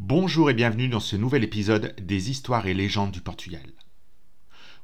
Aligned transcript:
Bonjour 0.00 0.48
et 0.48 0.54
bienvenue 0.54 0.88
dans 0.88 1.00
ce 1.00 1.16
nouvel 1.16 1.42
épisode 1.42 1.92
des 2.00 2.30
histoires 2.30 2.68
et 2.68 2.72
légendes 2.72 3.10
du 3.10 3.20
Portugal. 3.20 3.66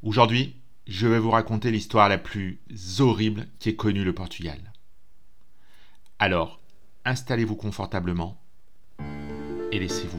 Aujourd'hui, 0.02 0.56
je 0.88 1.06
vais 1.06 1.20
vous 1.20 1.30
raconter 1.30 1.70
l'histoire 1.70 2.08
la 2.08 2.18
plus 2.18 2.60
horrible 2.98 3.46
qu'ait 3.60 3.76
connue 3.76 4.02
le 4.02 4.12
Portugal. 4.12 4.72
Alors, 6.18 6.60
installez-vous 7.04 7.54
confortablement 7.54 8.42
et 9.70 9.78
laissez-vous 9.78 10.18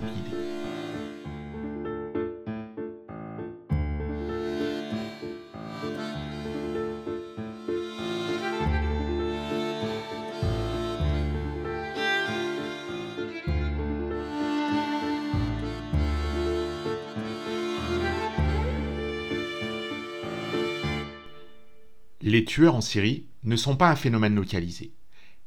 Les 22.27 22.43
tueurs 22.43 22.73
en 22.73 22.81
Syrie 22.81 23.27
ne 23.43 23.55
sont 23.55 23.75
pas 23.75 23.91
un 23.91 23.95
phénomène 23.95 24.33
localisé. 24.33 24.95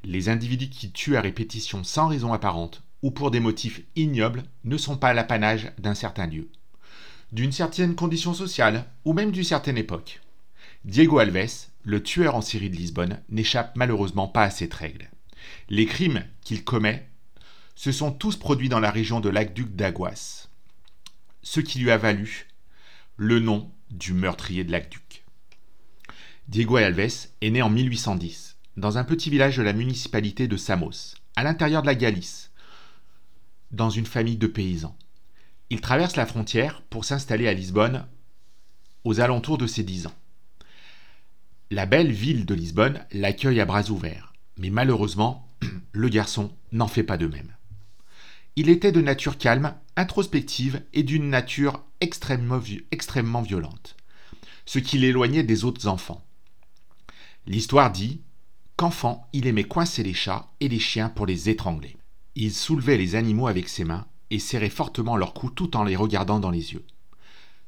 Les 0.04 0.28
individus 0.28 0.70
qui 0.70 0.92
tuent 0.92 1.16
à 1.16 1.20
répétition 1.20 1.82
sans 1.82 2.06
raison 2.06 2.32
apparente 2.32 2.84
ou 3.02 3.10
pour 3.10 3.32
des 3.32 3.40
motifs 3.40 3.80
ignobles 3.96 4.44
ne 4.62 4.76
sont 4.76 4.96
pas 4.96 5.12
l'apanage 5.12 5.72
d'un 5.78 5.96
certain 5.96 6.28
lieu, 6.28 6.48
d'une 7.32 7.50
certaine 7.50 7.96
condition 7.96 8.32
sociale 8.32 8.84
ou 9.04 9.12
même 9.12 9.32
d'une 9.32 9.42
certaine 9.42 9.76
époque. 9.76 10.20
Diego 10.84 11.18
Alves, 11.18 11.66
le 11.82 12.00
tueur 12.00 12.36
en 12.36 12.42
Syrie 12.42 12.70
de 12.70 12.76
Lisbonne, 12.76 13.22
n'échappe 13.28 13.74
malheureusement 13.74 14.28
pas 14.28 14.44
à 14.44 14.50
cette 14.50 14.74
règle. 14.74 15.10
Les 15.68 15.86
crimes 15.86 16.24
qu'il 16.42 16.62
commet 16.62 17.08
se 17.74 17.90
sont 17.90 18.12
tous 18.12 18.36
produits 18.36 18.68
dans 18.68 18.78
la 18.78 18.92
région 18.92 19.18
de 19.18 19.28
l'Aqueduc 19.28 19.74
d'Aguas, 19.74 20.46
ce 21.42 21.58
qui 21.58 21.80
lui 21.80 21.90
a 21.90 21.98
valu 21.98 22.46
le 23.16 23.40
nom 23.40 23.68
du 23.90 24.12
meurtrier 24.12 24.62
de 24.62 24.70
l'Aqueduc. 24.70 25.07
Diego 26.48 26.76
Alves 26.76 27.28
est 27.42 27.50
né 27.50 27.60
en 27.60 27.68
1810, 27.68 28.56
dans 28.78 28.96
un 28.96 29.04
petit 29.04 29.28
village 29.28 29.58
de 29.58 29.62
la 29.62 29.74
municipalité 29.74 30.48
de 30.48 30.56
Samos, 30.56 31.14
à 31.36 31.44
l'intérieur 31.44 31.82
de 31.82 31.86
la 31.86 31.94
Galice, 31.94 32.52
dans 33.70 33.90
une 33.90 34.06
famille 34.06 34.38
de 34.38 34.46
paysans. 34.46 34.96
Il 35.68 35.82
traverse 35.82 36.16
la 36.16 36.24
frontière 36.24 36.80
pour 36.88 37.04
s'installer 37.04 37.48
à 37.48 37.52
Lisbonne 37.52 38.06
aux 39.04 39.20
alentours 39.20 39.58
de 39.58 39.66
ses 39.66 39.82
10 39.82 40.06
ans. 40.06 40.14
La 41.70 41.84
belle 41.84 42.12
ville 42.12 42.46
de 42.46 42.54
Lisbonne 42.54 43.04
l'accueille 43.12 43.60
à 43.60 43.66
bras 43.66 43.90
ouverts, 43.90 44.32
mais 44.56 44.70
malheureusement, 44.70 45.46
le 45.92 46.08
garçon 46.08 46.50
n'en 46.72 46.88
fait 46.88 47.02
pas 47.02 47.18
de 47.18 47.26
même. 47.26 47.54
Il 48.56 48.70
était 48.70 48.90
de 48.90 49.02
nature 49.02 49.36
calme, 49.36 49.74
introspective 49.96 50.82
et 50.94 51.02
d'une 51.02 51.28
nature 51.28 51.84
extrêmement, 52.00 52.62
extrêmement 52.90 53.42
violente, 53.42 53.96
ce 54.64 54.78
qui 54.78 54.96
l'éloignait 54.96 55.42
des 55.42 55.64
autres 55.64 55.88
enfants. 55.88 56.24
L'histoire 57.48 57.90
dit 57.90 58.20
qu'enfant, 58.76 59.26
il 59.32 59.46
aimait 59.46 59.64
coincer 59.64 60.02
les 60.02 60.12
chats 60.12 60.52
et 60.60 60.68
les 60.68 60.78
chiens 60.78 61.08
pour 61.08 61.24
les 61.24 61.48
étrangler. 61.48 61.96
Il 62.34 62.52
soulevait 62.52 62.98
les 62.98 63.14
animaux 63.14 63.46
avec 63.46 63.70
ses 63.70 63.84
mains 63.84 64.06
et 64.28 64.38
serrait 64.38 64.68
fortement 64.68 65.16
leur 65.16 65.32
cou 65.32 65.48
tout 65.48 65.74
en 65.74 65.82
les 65.82 65.96
regardant 65.96 66.40
dans 66.40 66.50
les 66.50 66.74
yeux, 66.74 66.84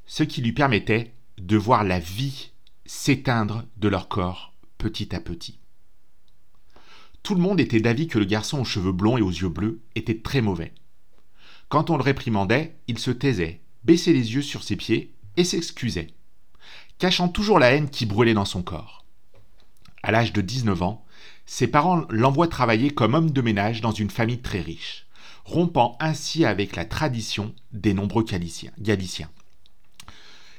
ce 0.05 0.23
qui 0.23 0.43
lui 0.43 0.53
permettait 0.53 1.15
de 1.39 1.57
voir 1.57 1.83
la 1.83 1.99
vie 1.99 2.51
s'éteindre 2.85 3.65
de 3.79 3.89
leur 3.89 4.09
corps 4.09 4.53
petit 4.77 5.15
à 5.17 5.21
petit. 5.21 5.59
Tout 7.23 7.35
le 7.35 7.41
monde 7.41 7.59
était 7.59 7.81
d'avis 7.81 8.07
que 8.07 8.19
le 8.19 8.27
garçon 8.27 8.61
aux 8.61 8.67
cheveux 8.67 8.93
blonds 8.93 9.17
et 9.17 9.23
aux 9.23 9.31
yeux 9.31 9.49
bleus 9.49 9.81
était 9.95 10.19
très 10.19 10.43
mauvais. 10.43 10.75
Quand 11.71 11.89
on 11.89 11.97
le 11.97 12.03
réprimandait, 12.03 12.77
il 12.87 12.99
se 12.99 13.11
taisait, 13.11 13.63
baissait 13.85 14.13
les 14.13 14.35
yeux 14.35 14.43
sur 14.43 14.63
ses 14.63 14.77
pieds 14.77 15.15
et 15.39 15.45
s'excusait, 15.45 16.09
cachant 16.99 17.29
toujours 17.29 17.59
la 17.59 17.71
haine 17.73 17.89
qui 17.89 18.05
brûlait 18.05 18.35
dans 18.35 18.45
son 18.45 18.63
corps. 18.63 19.00
À 20.03 20.13
l'âge 20.13 20.33
de 20.33 20.41
19 20.41 20.83
ans, 20.83 21.05
ses 21.45 21.67
parents 21.67 22.05
l'envoient 22.09 22.49
travailler 22.49 22.91
comme 22.91 23.15
homme 23.15 23.33
de 23.33 23.43
ménage 23.43 23.81
dans 23.81 23.93
une 23.93 24.11
famille 24.11 24.41
très 24.41 24.61
riche, 24.61 25.07
rompant 25.45 25.97
ainsi 26.01 26.45
avec 26.45 26.77
la 26.77 26.85
tradition 26.85 27.55
des 27.73 27.93
nombreux 27.93 28.25
Galiciens. 28.25 29.31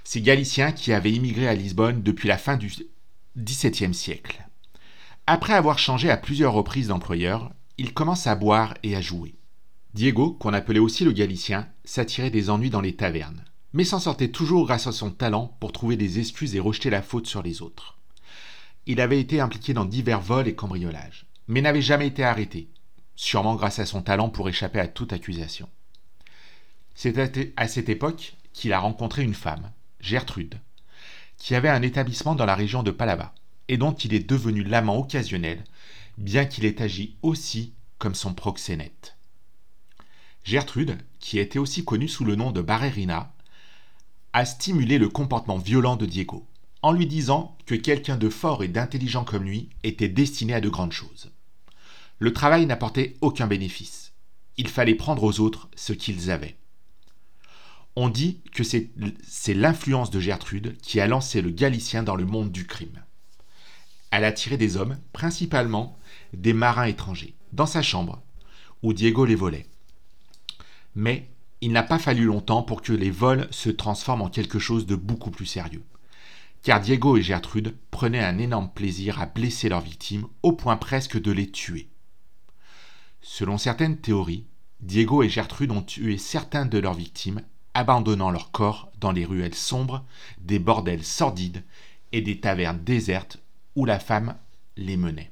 Ces 0.04 0.22
Galiciens 0.22 0.72
qui 0.72 0.94
avaient 0.94 1.12
immigré 1.12 1.48
à 1.48 1.56
Lisbonne 1.56 2.04
depuis 2.04 2.28
la 2.28 2.38
fin 2.38 2.58
du 2.58 2.72
XVIIe 3.38 3.94
siècle. 3.94 4.46
Après 5.28 5.54
avoir 5.54 5.80
changé 5.80 6.10
à 6.10 6.18
plusieurs 6.18 6.54
reprises 6.54 6.90
d'employeur, 6.90 7.52
il 7.78 7.94
commence 7.94 8.28
à 8.28 8.36
boire 8.36 8.74
et 8.84 8.96
à 8.96 9.02
jouer. 9.02 9.36
Diego, 9.94 10.34
qu'on 10.34 10.54
appelait 10.54 10.80
aussi 10.80 11.04
le 11.04 11.14
Galicien, 11.14 11.68
s'attirait 11.84 12.30
des 12.30 12.50
ennuis 12.50 12.70
dans 12.70 12.82
les 12.82 12.96
tavernes, 12.96 13.44
mais 13.74 13.86
s'en 13.86 14.00
sortait 14.00 14.32
toujours 14.32 14.66
grâce 14.66 14.88
à 14.88 14.92
son 14.92 15.10
talent 15.10 15.56
pour 15.60 15.72
trouver 15.72 15.96
des 15.96 16.20
excuses 16.20 16.56
et 16.56 16.60
rejeter 16.60 16.90
la 16.90 17.02
faute 17.02 17.28
sur 17.28 17.42
les 17.42 17.62
autres 17.62 18.01
il 18.92 19.00
avait 19.00 19.22
été 19.22 19.40
impliqué 19.40 19.74
dans 19.74 19.86
divers 19.86 20.20
vols 20.20 20.50
et 20.50 20.56
cambriolages, 20.56 21.26
mais 21.48 21.62
n'avait 21.62 21.82
jamais 21.82 22.08
été 22.08 22.26
arrêté, 22.26 22.68
sûrement 23.16 23.56
grâce 23.56 23.80
à 23.80 23.86
son 23.86 24.02
talent 24.02 24.30
pour 24.30 24.50
échapper 24.50 24.82
à 24.82 24.88
toute 24.90 25.14
accusation. 25.14 25.70
C'est 26.94 27.18
à 27.56 27.68
cette 27.70 27.88
époque 27.88 28.34
qu'il 28.52 28.74
a 28.74 28.80
rencontré 28.80 29.24
une 29.24 29.34
femme, 29.34 29.72
Gertrude, 30.02 30.60
qui 31.38 31.56
avait 31.56 31.70
un 31.70 31.82
établissement 31.82 32.36
dans 32.36 32.46
la 32.46 32.54
région 32.54 32.84
de 32.84 32.92
Palava, 32.92 33.34
et 33.70 33.78
dont 33.78 33.94
il 33.94 34.14
est 34.14 34.30
devenu 34.30 34.62
l'amant 34.62 35.00
occasionnel, 35.00 35.64
bien 36.18 36.44
qu'il 36.44 36.66
ait 36.66 36.82
agi 36.82 37.16
aussi 37.22 37.74
comme 37.98 38.14
son 38.14 38.34
proxénète. 38.34 39.16
Gertrude, 40.44 40.98
qui 41.22 41.40
était 41.40 41.60
aussi 41.60 41.86
connue 41.86 42.10
sous 42.10 42.26
le 42.26 42.36
nom 42.36 42.52
de 42.52 42.62
Barrerina, 42.62 43.32
a 44.34 44.44
stimulé 44.44 44.98
le 44.98 45.08
comportement 45.08 45.58
violent 45.58 45.96
de 45.96 46.06
Diego 46.06 46.46
en 46.82 46.92
lui 46.92 47.06
disant 47.06 47.58
que 47.66 47.76
quelqu'un 47.76 48.18
de 48.18 48.30
fort 48.30 48.64
et 48.64 48.68
d'intelligent 48.68 49.24
comme 49.24 49.44
lui 49.44 49.70
était 49.84 50.10
destiné 50.10 50.54
à 50.54 50.62
de 50.62 50.70
grandes 50.70 50.94
choses. 50.94 51.32
Le 52.20 52.34
travail 52.34 52.66
n'apportait 52.66 53.18
aucun 53.22 53.48
bénéfice. 53.48 54.14
Il 54.58 54.68
fallait 54.68 54.96
prendre 54.96 55.24
aux 55.24 55.40
autres 55.40 55.70
ce 55.76 55.94
qu'ils 55.94 56.32
avaient. 56.32 56.58
On 57.96 58.10
dit 58.10 58.42
que 58.54 58.64
c'est 58.64 59.54
l'influence 59.54 60.12
de 60.12 60.20
Gertrude 60.20 60.78
qui 60.82 61.00
a 61.00 61.08
lancé 61.08 61.42
le 61.42 61.50
Galicien 61.50 62.04
dans 62.04 62.16
le 62.16 62.26
monde 62.26 62.52
du 62.52 62.66
crime. 62.66 63.04
Elle 64.12 64.24
a 64.24 64.32
tiré 64.32 64.58
des 64.58 64.78
hommes, 64.78 65.00
principalement 65.14 65.98
des 66.34 66.54
marins 66.54 66.86
étrangers, 66.86 67.36
dans 67.54 67.66
sa 67.66 67.82
chambre, 67.82 68.22
où 68.82 68.94
Diego 68.94 69.26
les 69.26 69.36
volait. 69.36 69.68
Mais 70.96 71.30
il 71.62 71.72
n'a 71.72 71.84
pas 71.84 72.00
fallu 72.00 72.26
longtemps 72.26 72.64
pour 72.64 72.82
que 72.82 72.94
les 72.94 73.12
vols 73.12 73.48
se 73.52 73.70
transforment 73.70 74.24
en 74.24 74.30
quelque 74.30 74.60
chose 74.60 74.86
de 74.86 74.96
beaucoup 74.96 75.32
plus 75.32 75.46
sérieux 75.46 75.84
car 76.64 76.80
Diego 76.80 77.18
et 77.18 77.24
Gertrude 77.24 77.76
prenaient 77.90 78.24
un 78.24 78.38
énorme 78.38 78.72
plaisir 78.74 79.20
à 79.20 79.26
blesser 79.26 79.70
leurs 79.70 79.82
victimes 79.82 80.28
au 80.44 80.54
point 80.54 80.78
presque 80.78 81.20
de 81.20 81.32
les 81.32 81.50
tuer. 81.50 81.90
Selon 83.22 83.58
certaines 83.58 83.98
théories, 83.98 84.46
Diego 84.80 85.24
et 85.24 85.30
Gertrude 85.30 85.72
ont 85.72 85.84
tué 85.84 86.18
certains 86.18 86.66
de 86.66 86.80
leurs 86.80 86.94
victimes, 86.94 87.42
abandonnant 87.74 88.32
leurs 88.32 88.52
corps 88.52 88.92
dans 89.00 89.12
les 89.12 89.26
ruelles 89.26 89.56
sombres, 89.56 90.06
des 90.40 90.60
bordels 90.60 91.04
sordides 91.04 91.64
et 92.12 92.22
des 92.22 92.40
tavernes 92.40 92.84
désertes 92.84 93.38
où 93.76 93.86
la 93.86 94.00
femme 94.00 94.36
les 94.78 94.98
menait. 94.98 95.32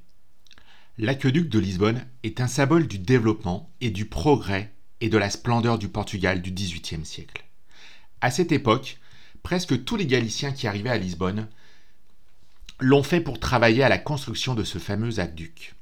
L'aqueduc 0.98 1.50
de 1.50 1.60
Lisbonne 1.60 2.06
est 2.24 2.42
un 2.42 2.48
symbole 2.48 2.88
du 2.88 3.00
développement 3.00 3.72
et 3.82 3.90
du 3.90 4.06
progrès 4.06 4.74
et 5.02 5.10
de 5.10 5.18
la 5.18 5.30
splendeur 5.30 5.80
du 5.80 5.88
Portugal 5.88 6.42
du 6.42 6.52
XVIIIe 6.52 7.06
siècle. 7.06 7.46
À 8.22 8.32
cette 8.32 8.52
époque, 8.52 9.00
presque 9.44 9.84
tous 9.84 9.96
les 9.96 10.06
Galiciens 10.06 10.52
qui 10.52 10.68
arrivaient 10.68 10.90
à 10.90 10.98
Lisbonne 10.98 11.48
l'ont 12.80 13.04
fait 13.04 13.22
pour 13.22 13.40
travailler 13.40 13.84
à 13.84 13.90
la 13.90 13.98
construction 13.98 14.56
de 14.56 14.64
ce 14.64 14.78
fameux 14.78 15.20
aqueduc, 15.20 15.76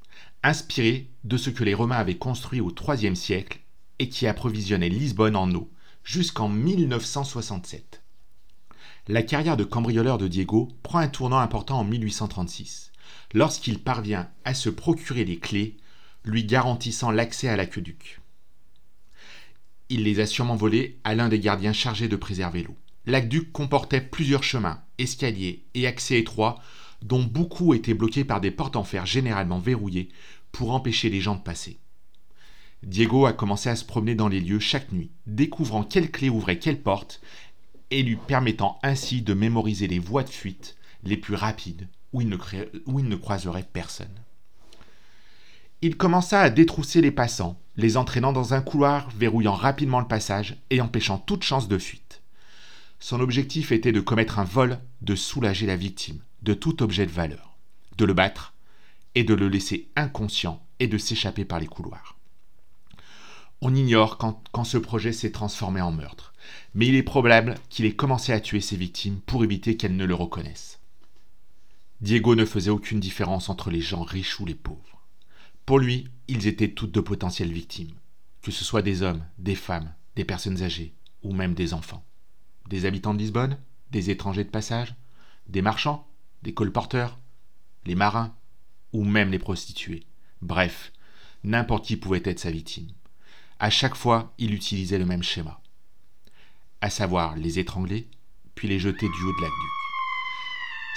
inspiré 0.44 1.10
de 1.24 1.38
ce 1.38 1.50
que 1.50 1.64
les 1.64 1.74
Romains 1.74 1.98
avaient 1.98 2.18
construit 2.18 2.62
au 2.62 2.72
IIIe 2.72 3.16
siècle 3.16 3.60
et 4.00 4.10
qui 4.10 4.28
approvisionnait 4.28 4.90
Lisbonne 4.90 5.36
en 5.36 5.52
eau 5.54 5.70
jusqu'en 6.04 6.50
1967. 6.50 8.02
La 9.08 9.24
carrière 9.24 9.58
de 9.58 9.64
cambrioleur 9.64 10.18
de 10.18 10.28
Diego 10.28 10.70
prend 10.84 11.00
un 11.00 11.08
tournant 11.08 11.40
important 11.40 11.80
en 11.80 11.84
1836, 11.84 12.92
lorsqu'il 13.34 13.80
parvient 13.80 14.30
à 14.44 14.54
se 14.54 14.70
procurer 14.70 15.24
les 15.24 15.38
clés 15.38 15.78
lui 16.24 16.44
garantissant 16.44 17.12
l'accès 17.12 17.48
à 17.48 17.56
l'aqueduc. 17.56 18.22
Il 19.90 20.04
les 20.04 20.20
a 20.20 20.26
sûrement 20.26 20.56
volées 20.56 21.00
à 21.04 21.16
l'un 21.16 21.30
des 21.30 21.40
gardiens 21.40 21.74
chargés 21.74 22.10
de 22.10 22.18
préserver 22.18 22.64
l'eau 22.64 22.76
l'aqueduc 23.08 23.52
comportait 23.52 24.02
plusieurs 24.02 24.44
chemins, 24.44 24.82
escaliers 25.00 25.66
et 25.74 25.88
accès 25.88 26.20
étroits, 26.20 26.60
dont 27.02 27.24
beaucoup 27.24 27.74
étaient 27.74 27.94
bloqués 27.94 28.26
par 28.26 28.42
des 28.42 28.52
portes 28.52 28.76
en 28.76 28.84
fer 28.84 29.06
généralement 29.06 29.60
verrouillées 29.60 30.10
pour 30.52 30.72
empêcher 30.72 31.10
les 31.10 31.22
gens 31.22 31.36
de 31.36 31.42
passer. 31.42 31.80
Diego 32.84 33.26
a 33.26 33.34
commencé 33.34 33.70
à 33.70 33.76
se 33.76 33.86
promener 33.86 34.14
dans 34.14 34.28
les 34.28 34.42
lieux 34.42 34.60
chaque 34.60 34.92
nuit, 34.92 35.12
découvrant 35.26 35.84
quelle 35.84 36.12
clé 36.12 36.30
ouvrait 36.30 36.60
quelle 36.60 36.82
porte 36.82 37.22
et 37.90 38.04
lui 38.04 38.18
permettant 38.18 38.78
ainsi 38.84 39.22
de 39.22 39.34
mémoriser 39.34 39.88
les 39.88 40.00
voies 40.00 40.24
de 40.24 40.30
fuite 40.30 40.76
les 41.04 41.18
plus 41.18 41.36
rapides 41.36 41.88
où 42.14 42.22
il 42.22 42.30
ne, 42.30 42.38
où 42.86 43.00
il 43.00 43.08
ne 43.08 43.16
croiserait 43.16 43.68
personne. 43.72 44.08
Il 45.82 45.96
commença 45.96 46.42
à 46.42 46.50
détrousser 46.50 47.02
les 47.02 47.12
passants, 47.12 47.60
les 47.76 47.98
entraînant 47.98 48.34
dans 48.34 48.54
un 48.54 48.62
couloir, 48.62 49.10
verrouillant 49.12 49.54
rapidement 49.54 50.00
le 50.00 50.08
passage 50.08 50.58
et 50.72 50.82
empêchant 50.82 51.20
toute 51.20 51.44
chance 51.44 51.68
de 51.68 51.78
fuite. 51.78 52.07
Son 53.00 53.20
objectif 53.20 53.72
était 53.72 53.92
de 53.92 54.02
commettre 54.02 54.40
un 54.40 54.44
vol, 54.44 54.80
de 55.02 55.16
soulager 55.16 55.66
la 55.66 55.76
victime 55.76 56.22
de 56.42 56.54
tout 56.54 56.84
objet 56.84 57.06
de 57.06 57.12
valeur, 57.12 57.58
de 57.98 58.06
le 58.06 58.14
battre 58.14 58.54
et 59.16 59.24
de 59.24 59.34
le 59.34 59.50
laisser 59.50 59.90
inconscient 59.96 60.64
et 60.80 60.88
de 60.88 60.98
s'échapper 60.98 61.46
par 61.46 61.60
les 61.60 61.68
couloirs. 61.68 62.18
On 63.62 63.74
ignore 63.74 64.18
quand, 64.18 64.64
ce 64.64 64.78
projet 64.78 65.12
s'est 65.12 65.32
transformé 65.32 65.82
en 65.82 65.92
meurtre, 65.92 66.34
mais 66.76 66.88
il 66.88 66.96
est 66.96 67.04
probable 67.04 67.56
qu'il 67.70 67.86
ait 67.86 67.96
commencé 67.96 68.32
à 68.32 68.40
tuer 68.40 68.62
ses 68.62 68.78
victimes 68.78 69.20
pour 69.26 69.44
éviter 69.44 69.76
qu'elles 69.76 69.96
ne 69.96 70.06
le 70.06 70.14
reconnaissent. 70.14 70.80
Diego 72.02 72.36
ne 72.36 72.46
faisait 72.46 72.70
aucune 72.70 73.00
différence 73.00 73.50
entre 73.50 73.72
les 73.72 73.82
gens 73.82 74.04
riches 74.04 74.40
ou 74.40 74.46
les 74.46 74.54
pauvres. 74.54 75.02
Pour 75.66 75.80
lui, 75.80 76.08
ils 76.28 76.46
étaient 76.46 76.72
toutes 76.72 76.92
de 76.92 77.02
potentielles 77.02 77.52
victimes, 77.52 77.96
que 78.44 78.52
ce 78.52 78.64
soit 78.64 78.84
des 78.84 79.02
hommes, 79.02 79.26
des 79.40 79.56
femmes, 79.56 79.92
des 80.16 80.24
personnes 80.24 80.62
âgées 80.62 80.94
ou 81.24 81.34
même 81.34 81.56
des 81.56 81.74
enfants. 81.74 82.07
Des 82.68 82.86
habitants 82.86 83.14
de 83.14 83.20
Lisbonne, 83.20 83.58
des 83.92 84.10
étrangers 84.10 84.44
de 84.44 84.50
passage, 84.50 84.96
des 85.48 85.62
marchands, 85.62 86.08
des 86.44 86.54
colporteurs, 86.54 87.18
les 87.86 87.96
marins 87.96 88.36
ou 88.94 89.04
même 89.04 89.32
les 89.32 89.40
prostituées. 89.40 90.06
Bref, 90.42 90.92
n'importe 91.44 91.86
qui 91.86 91.98
pouvait 91.98 92.22
être 92.26 92.40
sa 92.40 92.52
victime. 92.52 92.90
À 93.60 93.70
chaque 93.70 93.96
fois, 93.96 94.34
il 94.38 94.54
utilisait 94.54 95.00
le 95.00 95.06
même 95.06 95.24
schéma, 95.24 95.62
à 96.82 96.90
savoir 96.90 97.36
les 97.36 97.58
étrangler, 97.58 98.08
puis 98.54 98.68
les 98.68 98.80
jeter 98.80 99.08
du 99.08 99.24
haut 99.24 99.36
de 99.38 99.42
l'aqueduc. 99.42 99.72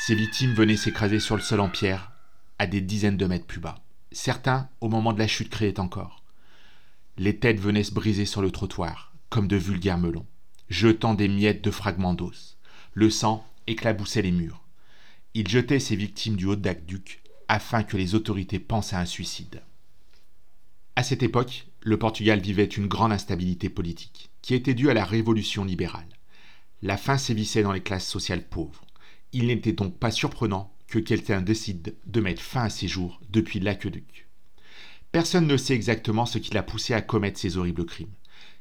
Ces 0.06 0.14
victimes 0.14 0.55
venaient 0.55 0.76
s'écraser 0.76 1.20
sur 1.20 1.37
le 1.37 1.43
sol 1.43 1.61
en 1.61 1.69
pierre, 1.69 2.11
à 2.58 2.66
des 2.66 2.81
dizaines 2.81 3.16
de 3.16 3.26
mètres 3.26 3.46
plus 3.46 3.61
bas. 3.61 3.82
Certains, 4.12 4.69
au 4.81 4.88
moment 4.88 5.12
de 5.12 5.19
la 5.19 5.28
chute, 5.28 5.50
créaient 5.50 5.81
encore. 5.81 6.25
Les 7.16 7.38
têtes 7.38 7.61
venaient 7.61 7.84
se 7.84 7.94
briser 7.94 8.26
sur 8.26 8.43
le 8.43 8.50
trottoir, 8.50 9.14
comme 9.28 9.46
de 9.46 9.56
vulgaires 9.56 9.99
melons, 9.99 10.26
jetant 10.70 11.14
des 11.14 11.28
miettes 11.28 11.62
de 11.62 11.70
fragments 11.70 12.14
d'os. 12.14 12.56
Le 12.94 13.11
sang 13.11 13.44
éclaboussait 13.67 14.22
les 14.22 14.31
murs. 14.31 14.62
Il 15.34 15.49
jetait 15.49 15.81
ses 15.81 15.96
victimes 15.96 16.37
du 16.37 16.46
haut 16.46 16.56
de 16.56 16.64
l'aqueduc 16.64 17.20
afin 17.49 17.82
que 17.82 17.96
les 17.96 18.14
autorités 18.14 18.61
pensent 18.61 18.93
à 18.93 19.00
un 19.00 19.05
suicide. 19.05 19.62
À 20.94 21.02
cette 21.02 21.25
époque, 21.25 21.67
le 21.82 21.99
Portugal 21.99 22.40
vivait 22.40 22.64
une 22.64 22.87
grande 22.87 23.12
instabilité 23.12 23.69
politique, 23.69 24.31
qui 24.43 24.55
était 24.55 24.75
due 24.75 24.90
à 24.90 24.94
la 24.94 25.05
révolution 25.05 25.64
libérale. 25.64 26.06
La 26.82 26.96
faim 26.96 27.19
sévissait 27.19 27.62
dans 27.62 27.73
les 27.73 27.82
classes 27.82 28.06
sociales 28.06 28.46
pauvres. 28.46 28.84
Il 29.32 29.49
n'était 29.49 29.73
donc 29.73 29.99
pas 29.99 30.11
surprenant 30.11 30.73
que 30.87 30.99
quelqu'un 30.99 31.40
décide 31.40 31.96
de 32.06 32.20
mettre 32.20 32.43
fin 32.43 32.64
à 32.64 32.70
ses 32.70 32.87
jours 32.88 33.20
depuis 33.31 33.61
l'aqueduc. 33.61 34.28
Personne 35.11 35.46
ne 35.46 35.56
sait 35.56 35.75
exactement 35.75 36.26
ce 36.26 36.38
qui 36.38 36.55
l'a 36.55 36.62
poussé 36.62 36.94
à 36.94 37.02
commettre 37.02 37.38
ces 37.40 37.56
horribles 37.56 37.87
crimes. 37.87 38.14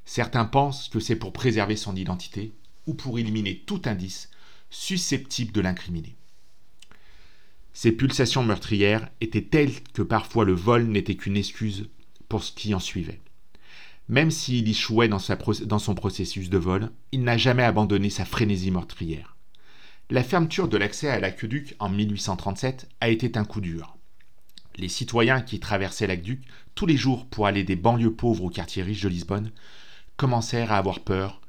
Certains 0.05 0.45
pensent 0.45 0.89
que 0.89 0.99
c'est 0.99 1.15
pour 1.15 1.33
préserver 1.33 1.75
son 1.75 1.95
identité 1.95 2.51
ou 2.87 2.93
pour 2.93 3.19
éliminer 3.19 3.63
tout 3.65 3.81
indice 3.85 4.29
susceptible 4.69 5.51
de 5.51 5.61
l'incriminer. 5.61 6.15
Ses 7.73 7.91
pulsations 7.91 8.43
meurtrières 8.43 9.09
étaient 9.21 9.43
telles 9.43 9.83
que 9.93 10.01
parfois 10.01 10.45
le 10.45 10.53
vol 10.53 10.87
n'était 10.87 11.15
qu'une 11.15 11.37
excuse 11.37 11.89
pour 12.27 12.43
ce 12.43 12.51
qui 12.51 12.73
en 12.73 12.79
suivait. 12.79 13.21
Même 14.07 14.31
s'il 14.31 14.67
échouait 14.67 15.07
dans, 15.07 15.21
dans 15.65 15.79
son 15.79 15.95
processus 15.95 16.49
de 16.49 16.57
vol, 16.57 16.91
il 17.11 17.23
n'a 17.23 17.37
jamais 17.37 17.63
abandonné 17.63 18.09
sa 18.09 18.25
frénésie 18.25 18.71
meurtrière. 18.71 19.35
La 20.09 20.23
fermeture 20.23 20.67
de 20.67 20.77
l'accès 20.77 21.09
à 21.09 21.19
l'aqueduc 21.19 21.75
en 21.77 21.89
1837 21.89 22.89
a 22.99 23.09
été 23.09 23.37
un 23.37 23.45
coup 23.45 23.61
dur. 23.61 23.98
Les 24.79 24.87
citoyens 24.87 25.41
qui 25.41 25.59
traversaient 25.59 26.07
l'aqueduc 26.07 26.41
tous 26.73 26.85
les 26.85 26.95
jours 26.95 27.25
pour 27.25 27.47
aller 27.47 27.65
des 27.65 27.75
banlieues 27.75 28.13
pauvres 28.13 28.45
au 28.45 28.49
quartier 28.49 28.81
riche 28.81 29.01
de 29.01 29.09
Lisbonne 29.09 29.51
commencèrent 30.15 30.71
à 30.71 30.77
avoir 30.77 31.01
peur, 31.01 31.41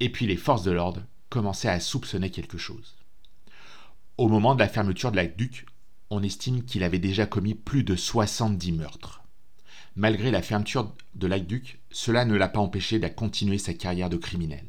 et 0.00 0.10
puis 0.10 0.26
les 0.26 0.36
forces 0.36 0.64
de 0.64 0.72
l'ordre 0.72 1.04
commençaient 1.30 1.68
à 1.68 1.78
soupçonner 1.78 2.30
quelque 2.30 2.58
chose. 2.58 2.96
Au 4.16 4.26
moment 4.26 4.56
de 4.56 4.58
la 4.58 4.68
fermeture 4.68 5.12
de 5.12 5.16
l'aqueduc, 5.16 5.66
on 6.10 6.20
estime 6.24 6.64
qu'il 6.64 6.82
avait 6.82 6.98
déjà 6.98 7.26
commis 7.26 7.54
plus 7.54 7.84
de 7.84 7.94
70 7.94 8.72
meurtres. 8.72 9.22
Malgré 9.94 10.32
la 10.32 10.42
fermeture 10.42 10.92
de 11.14 11.26
l'aqueduc, 11.28 11.78
cela 11.92 12.24
ne 12.24 12.34
l'a 12.34 12.48
pas 12.48 12.58
empêché 12.58 12.98
de 12.98 13.06
continuer 13.06 13.58
sa 13.58 13.72
carrière 13.72 14.10
de 14.10 14.16
criminel. 14.16 14.64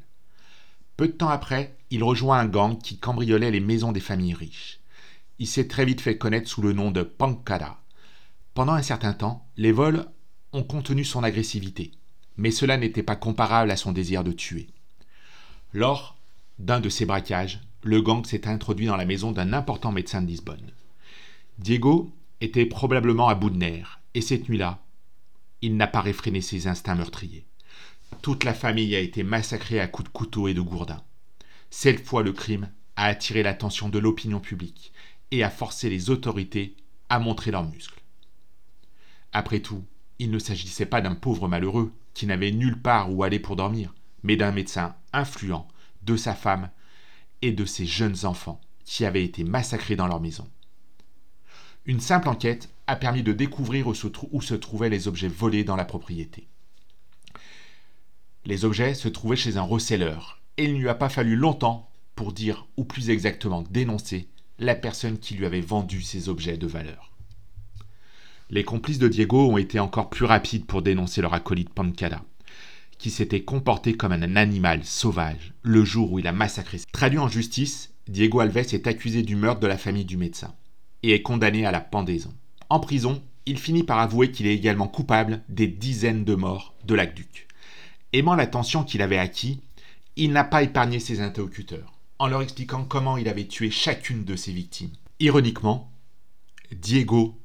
Peu 0.96 1.08
de 1.08 1.14
temps 1.14 1.30
après, 1.30 1.76
il 1.90 2.04
rejoint 2.04 2.38
un 2.38 2.46
gang 2.46 2.78
qui 2.78 3.00
cambriolait 3.00 3.50
les 3.50 3.60
maisons 3.60 3.92
des 3.92 4.00
familles 4.00 4.36
riches. 4.36 4.79
Il 5.40 5.48
s'est 5.48 5.70
très 5.70 5.86
vite 5.86 6.02
fait 6.02 6.18
connaître 6.18 6.50
sous 6.50 6.62
le 6.62 6.74
nom 6.74 6.92
de 6.92 7.02
Pankada. 7.02 7.78
Pendant 8.54 8.74
un 8.74 8.82
certain 8.82 9.14
temps, 9.14 9.48
les 9.56 9.72
vols 9.72 10.06
ont 10.52 10.64
contenu 10.64 11.06
son 11.06 11.24
agressivité, 11.24 11.92
mais 12.36 12.52
cela 12.52 12.76
n'était 12.76 13.04
pas 13.04 13.16
comparable 13.16 13.72
à 13.72 13.78
son 13.78 13.94
désir 13.94 14.26
de 14.26 14.34
tuer. 14.34 14.68
Lors 15.74 16.18
d'un 16.58 16.82
de 16.82 16.90
ces 16.90 17.06
braquages, 17.06 17.62
le 17.84 18.02
gang 18.02 18.26
s'est 18.26 18.50
introduit 18.50 18.88
dans 18.88 18.98
la 18.98 19.06
maison 19.06 19.32
d'un 19.32 19.54
important 19.54 19.94
médecin 19.94 20.22
de 20.22 20.28
Lisbonne. 20.28 20.72
Diego 21.58 22.12
était 22.42 22.66
probablement 22.66 23.30
à 23.30 23.36
bout 23.36 23.50
de 23.50 23.58
nerfs, 23.58 24.02
et 24.16 24.22
cette 24.22 24.50
nuit-là, 24.50 24.84
il 25.62 25.78
n'a 25.78 25.88
pas 25.88 26.02
réfréné 26.02 26.42
ses 26.42 26.68
instincts 26.68 26.96
meurtriers. 26.96 27.46
Toute 28.22 28.44
la 28.44 28.54
famille 28.54 28.94
a 28.94 29.00
été 29.00 29.24
massacrée 29.24 29.80
à 29.80 29.88
coups 29.88 30.10
de 30.10 30.14
couteau 30.14 30.50
et 30.50 30.54
de 30.54 30.62
gourdin. 30.62 31.02
Cette 31.70 32.06
fois, 32.06 32.24
le 32.24 32.34
crime 32.34 32.70
a 32.98 33.06
attiré 33.06 33.42
l'attention 33.44 33.88
de 33.88 34.00
l'opinion 34.00 34.42
publique 34.42 34.92
et 35.32 35.44
a 35.44 35.50
forcé 35.50 35.90
les 35.90 36.10
autorités 36.10 36.76
à 37.10 37.20
montrer 37.20 37.52
leurs 37.52 37.68
muscles. 37.68 38.02
Après 39.32 39.60
tout, 39.60 39.84
il 40.20 40.32
ne 40.32 40.40
s'agissait 40.40 40.86
pas 40.86 41.02
d'un 41.02 41.16
pauvre 41.16 41.48
malheureux 41.48 41.92
qui 42.14 42.26
n'avait 42.26 42.52
nulle 42.52 42.82
part 42.82 43.14
où 43.14 43.24
aller 43.24 43.40
pour 43.40 43.56
dormir, 43.56 43.94
mais 44.24 44.36
d'un 44.36 44.52
médecin 44.52 44.96
influent, 45.14 45.68
de 46.02 46.18
sa 46.18 46.36
femme 46.36 46.70
et 47.42 47.52
de 47.52 47.66
ses 47.66 47.86
jeunes 47.86 48.26
enfants 48.26 48.60
qui 48.84 49.06
avaient 49.06 49.24
été 49.24 49.44
massacrés 49.44 49.96
dans 49.96 50.08
leur 50.08 50.20
maison. 50.20 50.50
Une 51.86 52.00
simple 52.00 52.28
enquête 52.28 52.70
a 52.88 52.96
permis 52.96 53.24
de 53.24 53.34
découvrir 53.34 53.88
où 53.88 53.94
se, 53.94 54.08
où 54.32 54.42
se 54.42 54.56
trouvaient 54.56 54.90
les 54.90 55.08
objets 55.08 55.28
volés 55.28 55.64
dans 55.64 55.76
la 55.76 55.86
propriété. 55.86 56.48
Les 58.46 58.66
objets 58.66 58.94
se 58.96 59.08
trouvaient 59.08 59.36
chez 59.36 59.58
un 59.58 59.64
receleur, 59.64 60.42
et 60.58 60.66
il 60.66 60.74
ne 60.74 60.80
lui 60.80 60.90
a 60.90 60.96
pas 60.96 61.10
fallu 61.10 61.36
longtemps 61.36 61.90
pour 62.16 62.34
dire, 62.34 62.68
ou 62.78 62.84
plus 62.84 63.10
exactement 63.10 63.62
dénoncer, 63.62 64.28
la 64.60 64.76
personne 64.76 65.18
qui 65.18 65.36
lui 65.36 65.46
avait 65.46 65.62
vendu 65.62 66.02
ces 66.02 66.30
objets 66.30 66.58
de 66.58 66.68
valeur. 66.68 67.12
Les 68.50 68.64
complices 68.64 69.00
de 69.00 69.08
Diego 69.08 69.50
ont 69.50 69.58
été 69.58 69.80
encore 69.80 70.10
plus 70.10 70.26
rapides 70.26 70.66
pour 70.66 70.82
dénoncer 70.82 71.22
leur 71.22 71.34
acolyte 71.34 71.70
Pancada, 71.70 72.24
qui 72.98 73.10
s'était 73.10 73.44
comporté 73.44 73.94
comme 73.94 74.12
un 74.12 74.36
animal 74.36 74.84
sauvage 74.84 75.54
le 75.62 75.86
jour 75.86 76.12
où 76.12 76.20
il 76.20 76.28
a 76.28 76.32
massacré. 76.32 76.80
Traduit 76.92 77.20
en 77.20 77.30
justice, 77.30 77.94
Diego 78.08 78.40
Alves 78.40 78.58
est 78.58 78.88
accusé 78.88 79.22
du 79.22 79.36
meurtre 79.36 79.62
de 79.62 79.68
la 79.68 79.78
famille 79.78 80.06
du 80.06 80.18
médecin 80.18 80.54
et 81.04 81.14
est 81.14 81.22
condamné 81.22 81.66
à 81.66 81.72
la 81.72 81.80
pendaison. 81.80 82.34
En 82.70 82.80
prison, 82.80 83.22
il 83.46 83.58
finit 83.58 83.84
par 83.84 84.00
avouer 84.00 84.32
qu'il 84.32 84.48
est 84.48 84.56
également 84.56 84.88
coupable 84.88 85.42
des 85.48 85.68
dizaines 85.68 86.26
de 86.26 86.36
morts 86.36 86.74
de 86.86 86.96
l'aqueduc. 86.96 87.48
Aimant 88.14 88.36
l'attention 88.36 88.84
qu'il 88.84 89.02
avait 89.02 89.18
acquis, 89.18 89.62
il 90.16 90.32
n'a 90.32 90.44
pas 90.44 90.64
épargné 90.64 91.00
ses 91.00 91.22
interlocuteurs, 91.22 91.99
en 92.20 92.28
leur 92.28 92.42
expliquant 92.42 92.84
comment 92.84 93.18
il 93.18 93.30
avait 93.30 93.48
tué 93.48 93.72
chacune 93.72 94.26
de 94.26 94.36
ses 94.36 94.52
victimes. 94.52 94.92
Ironiquement, 95.20 95.92
Diego 96.72 97.40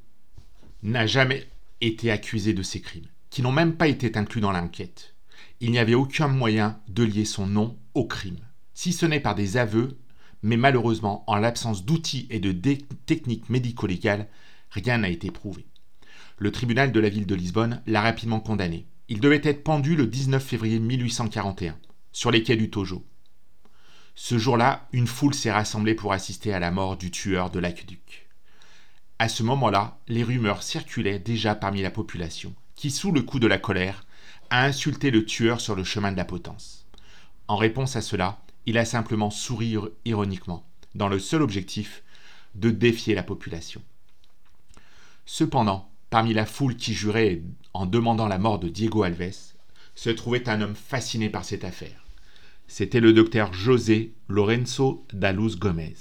n'a 0.82 1.06
jamais 1.06 1.48
été 1.80 2.10
accusé 2.10 2.52
de 2.52 2.62
ces 2.62 2.80
crimes, 2.80 3.08
qui 3.30 3.40
n'ont 3.40 3.52
même 3.52 3.76
pas 3.76 3.88
été 3.88 4.16
inclus 4.18 4.40
dans 4.40 4.52
l'enquête. 4.52 5.14
Il 5.60 5.70
n'y 5.70 5.78
avait 5.78 5.94
aucun 5.94 6.28
moyen 6.28 6.80
de 6.88 7.04
lier 7.04 7.24
son 7.24 7.46
nom 7.46 7.78
au 7.94 8.04
crime, 8.04 8.40
si 8.74 8.92
ce 8.92 9.06
n'est 9.06 9.20
par 9.20 9.36
des 9.36 9.56
aveux, 9.56 9.96
mais 10.42 10.56
malheureusement, 10.56 11.24
en 11.28 11.36
l'absence 11.36 11.84
d'outils 11.84 12.26
et 12.28 12.40
de 12.40 12.52
techniques 13.06 13.48
médico-légales, 13.48 14.28
rien 14.70 14.98
n'a 14.98 15.08
été 15.08 15.30
prouvé. 15.30 15.64
Le 16.36 16.50
tribunal 16.50 16.90
de 16.90 17.00
la 17.00 17.08
ville 17.08 17.26
de 17.26 17.34
Lisbonne 17.34 17.80
l'a 17.86 18.02
rapidement 18.02 18.40
condamné, 18.40 18.86
il 19.08 19.20
devait 19.20 19.40
être 19.44 19.62
pendu 19.62 19.94
le 19.94 20.06
19 20.06 20.44
février 20.44 20.80
1841, 20.80 21.78
sur 22.12 22.30
les 22.30 22.42
quais 22.42 22.56
du 22.56 22.70
Tojo. 22.70 23.04
Ce 24.14 24.38
jour-là, 24.38 24.86
une 24.92 25.06
foule 25.06 25.34
s'est 25.34 25.52
rassemblée 25.52 25.94
pour 25.94 26.12
assister 26.12 26.52
à 26.52 26.58
la 26.58 26.70
mort 26.70 26.96
du 26.96 27.10
tueur 27.10 27.50
de 27.50 27.58
l'aqueduc. 27.58 28.28
À 29.18 29.28
ce 29.28 29.42
moment-là, 29.42 29.98
les 30.08 30.22
rumeurs 30.22 30.62
circulaient 30.62 31.18
déjà 31.18 31.54
parmi 31.54 31.82
la 31.82 31.90
population, 31.90 32.54
qui, 32.74 32.90
sous 32.90 33.12
le 33.12 33.22
coup 33.22 33.38
de 33.38 33.46
la 33.46 33.58
colère, 33.58 34.06
a 34.50 34.64
insulté 34.64 35.10
le 35.10 35.24
tueur 35.24 35.60
sur 35.60 35.74
le 35.74 35.84
chemin 35.84 36.12
de 36.12 36.16
la 36.16 36.24
potence. 36.24 36.86
En 37.48 37.56
réponse 37.56 37.96
à 37.96 38.00
cela, 38.00 38.38
il 38.66 38.78
a 38.78 38.84
simplement 38.84 39.30
souri 39.30 39.76
ironiquement, 40.04 40.66
dans 40.94 41.08
le 41.08 41.18
seul 41.18 41.42
objectif 41.42 42.02
de 42.54 42.70
défier 42.70 43.14
la 43.14 43.22
population. 43.22 43.82
Cependant, 45.26 45.90
Parmi 46.14 46.32
la 46.32 46.46
foule 46.46 46.76
qui 46.76 46.94
jurait 46.94 47.42
en 47.72 47.86
demandant 47.86 48.28
la 48.28 48.38
mort 48.38 48.60
de 48.60 48.68
Diego 48.68 49.02
Alves, 49.02 49.34
se 49.96 50.10
trouvait 50.10 50.48
un 50.48 50.60
homme 50.60 50.76
fasciné 50.76 51.28
par 51.28 51.44
cette 51.44 51.64
affaire. 51.64 52.03
C'était 52.66 53.00
le 53.00 53.12
docteur 53.12 53.52
José 53.52 54.14
Lorenzo 54.28 55.06
da 55.12 55.32
Luz 55.32 55.56
Gomez. 55.58 55.94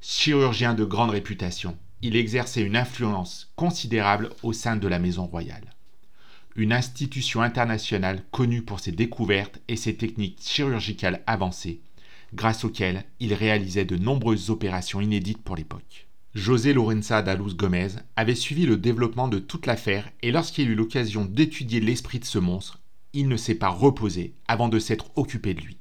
Chirurgien 0.00 0.74
de 0.74 0.84
grande 0.84 1.10
réputation, 1.10 1.78
il 2.02 2.16
exerçait 2.16 2.62
une 2.62 2.76
influence 2.76 3.52
considérable 3.56 4.30
au 4.42 4.52
sein 4.52 4.76
de 4.76 4.88
la 4.88 4.98
maison 4.98 5.26
royale. 5.26 5.72
une 6.56 6.72
institution 6.72 7.42
internationale 7.42 8.24
connue 8.30 8.62
pour 8.62 8.80
ses 8.80 8.92
découvertes 8.92 9.60
et 9.68 9.76
ses 9.76 9.94
techniques 9.94 10.40
chirurgicales 10.40 11.22
avancées, 11.26 11.80
grâce 12.34 12.64
auxquelles 12.64 13.04
il 13.20 13.34
réalisait 13.34 13.84
de 13.84 13.96
nombreuses 13.96 14.48
opérations 14.50 15.02
inédites 15.02 15.42
pour 15.42 15.56
l'époque. 15.56 16.08
José 16.34 16.72
Lorenza 16.72 17.22
da 17.22 17.34
Luz 17.34 17.54
Gomez 17.56 17.88
avait 18.16 18.34
suivi 18.34 18.66
le 18.66 18.76
développement 18.76 19.28
de 19.28 19.38
toute 19.38 19.66
l'affaire 19.66 20.10
et 20.22 20.32
lorsqu'il 20.32 20.70
eut 20.70 20.74
l'occasion 20.74 21.24
d'étudier 21.26 21.80
l'esprit 21.80 22.18
de 22.18 22.24
ce 22.24 22.38
monstre, 22.38 22.80
il 23.16 23.28
ne 23.28 23.38
s'est 23.38 23.54
pas 23.54 23.70
reposé 23.70 24.34
avant 24.46 24.68
de 24.68 24.78
s'être 24.78 25.10
occupé 25.16 25.54
de 25.54 25.62
lui. 25.62 25.78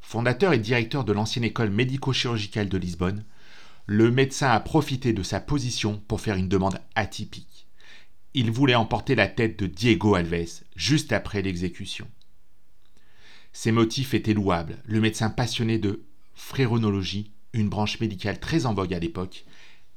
Fondateur 0.00 0.52
et 0.52 0.58
directeur 0.58 1.04
de 1.04 1.12
l'ancienne 1.12 1.44
école 1.44 1.70
médico-chirurgicale 1.70 2.68
de 2.68 2.76
Lisbonne, 2.76 3.24
le 3.86 4.10
médecin 4.10 4.50
a 4.50 4.58
profité 4.58 5.12
de 5.12 5.22
sa 5.22 5.40
position 5.40 6.02
pour 6.08 6.20
faire 6.20 6.34
une 6.34 6.48
demande 6.48 6.80
atypique. 6.96 7.68
Il 8.34 8.50
voulait 8.50 8.74
emporter 8.74 9.14
la 9.14 9.28
tête 9.28 9.56
de 9.56 9.66
Diego 9.66 10.16
Alves 10.16 10.64
juste 10.74 11.12
après 11.12 11.42
l'exécution. 11.42 12.08
Ses 13.52 13.70
motifs 13.70 14.12
étaient 14.12 14.34
louables. 14.34 14.82
Le 14.84 15.00
médecin 15.00 15.30
passionné 15.30 15.78
de 15.78 16.02
fréronologie, 16.34 17.30
une 17.52 17.68
branche 17.68 18.00
médicale 18.00 18.40
très 18.40 18.66
en 18.66 18.74
vogue 18.74 18.94
à 18.94 18.98
l'époque, 18.98 19.44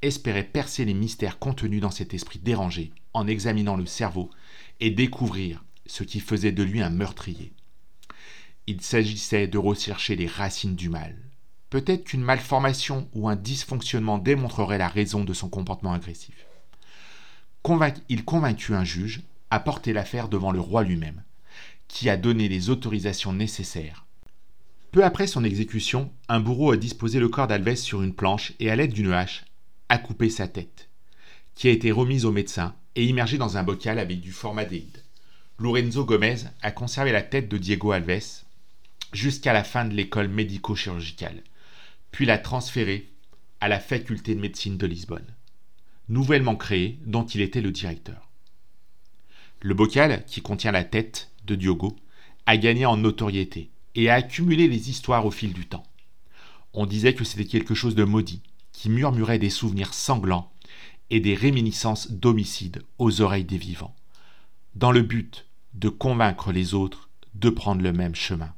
espérait 0.00 0.44
percer 0.44 0.84
les 0.84 0.94
mystères 0.94 1.40
contenus 1.40 1.80
dans 1.80 1.90
cet 1.90 2.14
esprit 2.14 2.38
dérangé 2.38 2.92
en 3.14 3.26
examinant 3.26 3.76
le 3.76 3.86
cerveau 3.86 4.30
et 4.78 4.90
découvrir 4.90 5.64
ce 5.88 6.04
qui 6.04 6.20
faisait 6.20 6.52
de 6.52 6.62
lui 6.62 6.80
un 6.80 6.90
meurtrier. 6.90 7.52
Il 8.66 8.80
s'agissait 8.80 9.48
de 9.48 9.58
rechercher 9.58 10.14
les 10.14 10.26
racines 10.26 10.76
du 10.76 10.88
mal. 10.88 11.16
Peut-être 11.70 12.04
qu'une 12.04 12.22
malformation 12.22 13.08
ou 13.14 13.28
un 13.28 13.36
dysfonctionnement 13.36 14.18
démontrerait 14.18 14.78
la 14.78 14.88
raison 14.88 15.24
de 15.24 15.34
son 15.34 15.48
comportement 15.48 15.92
agressif. 15.92 16.46
il 18.08 18.24
convaincut 18.24 18.74
un 18.74 18.84
juge 18.84 19.22
à 19.50 19.60
porter 19.60 19.92
l'affaire 19.92 20.28
devant 20.28 20.52
le 20.52 20.60
roi 20.60 20.84
lui-même, 20.84 21.22
qui 21.88 22.08
a 22.08 22.16
donné 22.16 22.48
les 22.48 22.70
autorisations 22.70 23.32
nécessaires. 23.32 24.06
Peu 24.92 25.04
après 25.04 25.26
son 25.26 25.44
exécution, 25.44 26.10
un 26.28 26.40
bourreau 26.40 26.72
a 26.72 26.76
disposé 26.76 27.20
le 27.20 27.28
corps 27.28 27.46
d'Alves 27.46 27.74
sur 27.74 28.02
une 28.02 28.14
planche 28.14 28.52
et 28.58 28.70
à 28.70 28.76
l'aide 28.76 28.92
d'une 28.92 29.12
hache 29.12 29.44
a 29.90 29.98
coupé 29.98 30.30
sa 30.30 30.48
tête, 30.48 30.88
qui 31.54 31.68
a 31.68 31.70
été 31.70 31.90
remise 31.90 32.24
au 32.24 32.32
médecin 32.32 32.74
et 32.94 33.04
immergée 33.04 33.38
dans 33.38 33.56
un 33.56 33.62
bocal 33.62 33.98
avec 33.98 34.20
du 34.20 34.32
formaldéhyde. 34.32 35.02
Lorenzo 35.60 36.04
Gomez 36.04 36.44
a 36.62 36.70
conservé 36.70 37.10
la 37.10 37.22
tête 37.22 37.48
de 37.48 37.58
Diego 37.58 37.90
Alves 37.90 38.44
jusqu'à 39.12 39.52
la 39.52 39.64
fin 39.64 39.84
de 39.84 39.92
l'école 39.92 40.28
médico-chirurgicale, 40.28 41.42
puis 42.12 42.26
l'a 42.26 42.38
transférée 42.38 43.10
à 43.60 43.66
la 43.66 43.80
faculté 43.80 44.36
de 44.36 44.40
médecine 44.40 44.78
de 44.78 44.86
Lisbonne, 44.86 45.34
nouvellement 46.08 46.54
créée 46.54 47.00
dont 47.06 47.26
il 47.26 47.40
était 47.40 47.60
le 47.60 47.72
directeur. 47.72 48.28
Le 49.60 49.74
bocal, 49.74 50.24
qui 50.26 50.42
contient 50.42 50.70
la 50.70 50.84
tête 50.84 51.32
de 51.44 51.56
Diogo, 51.56 51.96
a 52.46 52.56
gagné 52.56 52.86
en 52.86 52.96
notoriété 52.96 53.70
et 53.96 54.10
a 54.10 54.14
accumulé 54.14 54.68
les 54.68 54.90
histoires 54.90 55.26
au 55.26 55.32
fil 55.32 55.52
du 55.52 55.66
temps. 55.66 55.86
On 56.72 56.86
disait 56.86 57.14
que 57.14 57.24
c'était 57.24 57.46
quelque 57.46 57.74
chose 57.74 57.96
de 57.96 58.04
maudit, 58.04 58.42
qui 58.70 58.90
murmurait 58.90 59.40
des 59.40 59.50
souvenirs 59.50 59.92
sanglants 59.92 60.52
et 61.10 61.18
des 61.18 61.34
réminiscences 61.34 62.12
d'homicide 62.12 62.84
aux 62.98 63.22
oreilles 63.22 63.44
des 63.44 63.58
vivants, 63.58 63.96
dans 64.76 64.92
le 64.92 65.02
but 65.02 65.47
de 65.74 65.88
convaincre 65.88 66.52
les 66.52 66.74
autres 66.74 67.08
de 67.34 67.50
prendre 67.50 67.82
le 67.82 67.92
même 67.92 68.14
chemin. 68.14 68.54